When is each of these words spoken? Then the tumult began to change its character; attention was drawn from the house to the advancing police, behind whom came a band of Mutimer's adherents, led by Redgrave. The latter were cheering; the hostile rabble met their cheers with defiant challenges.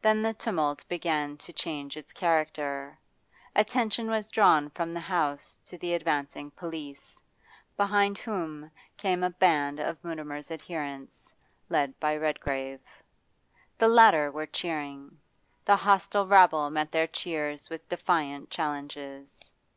Then 0.00 0.22
the 0.22 0.32
tumult 0.32 0.86
began 0.86 1.36
to 1.38 1.52
change 1.52 1.96
its 1.96 2.12
character; 2.12 2.96
attention 3.56 4.08
was 4.08 4.30
drawn 4.30 4.70
from 4.70 4.94
the 4.94 5.00
house 5.00 5.60
to 5.64 5.76
the 5.76 5.92
advancing 5.92 6.52
police, 6.52 7.20
behind 7.76 8.16
whom 8.18 8.70
came 8.96 9.24
a 9.24 9.30
band 9.30 9.80
of 9.80 9.98
Mutimer's 10.04 10.52
adherents, 10.52 11.34
led 11.68 11.98
by 11.98 12.16
Redgrave. 12.16 12.78
The 13.76 13.88
latter 13.88 14.30
were 14.30 14.46
cheering; 14.46 15.18
the 15.64 15.74
hostile 15.74 16.28
rabble 16.28 16.70
met 16.70 16.92
their 16.92 17.08
cheers 17.08 17.68
with 17.68 17.88
defiant 17.88 18.50
challenges. 18.50 19.50